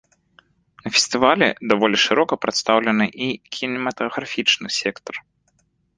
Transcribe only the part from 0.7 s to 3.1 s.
На фестывалі даволі шырока прадстаўлены